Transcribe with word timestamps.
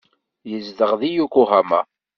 Yezdeɣ 0.49 0.91
deg 1.01 1.11
Yokohama. 1.15 1.81